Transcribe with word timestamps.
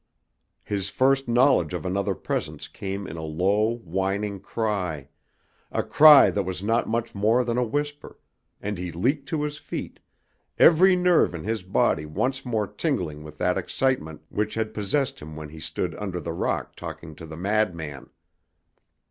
His 0.63 0.89
first 0.89 1.27
knowledge 1.27 1.75
of 1.75 1.85
another 1.85 2.15
presence 2.15 2.67
came 2.67 3.05
in 3.05 3.17
a 3.17 3.21
low, 3.21 3.75
whining 3.83 4.39
cry, 4.39 5.09
a 5.71 5.83
cry 5.83 6.31
that 6.31 6.41
was 6.41 6.63
not 6.63 6.89
much 6.89 7.13
more 7.13 7.43
than 7.43 7.59
a 7.59 7.63
whisper, 7.63 8.17
and 8.59 8.79
he 8.79 8.91
leaped 8.91 9.29
to 9.29 9.43
his 9.43 9.59
feet, 9.59 9.99
every 10.57 10.95
nerve 10.95 11.35
in 11.35 11.43
his 11.43 11.61
body 11.61 12.07
once 12.07 12.43
more 12.43 12.65
tingling 12.65 13.21
with 13.23 13.37
that 13.37 13.59
excitement 13.59 14.23
which 14.29 14.55
had 14.55 14.73
possessed 14.73 15.19
him 15.19 15.35
when 15.35 15.49
he 15.49 15.59
stood 15.59 15.93
under 15.99 16.19
the 16.19 16.33
rock 16.33 16.75
talking 16.75 17.13
to 17.13 17.27
the 17.27 17.37
madman. 17.37 18.09